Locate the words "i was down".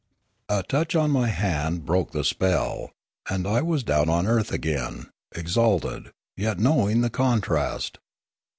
3.45-4.09